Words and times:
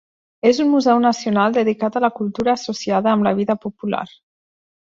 És 0.51 0.61
un 0.63 0.71
museu 0.75 1.01
nacional 1.03 1.53
dedicat 1.59 1.99
a 1.99 2.03
la 2.05 2.11
cultura 2.21 2.57
associada 2.57 3.13
amb 3.15 3.29
la 3.29 3.35
vida 3.43 3.61
popular. 3.67 4.05